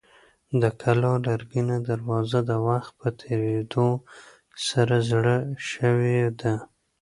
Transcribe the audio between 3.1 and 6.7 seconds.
تېرېدو سره زړه شوې ده.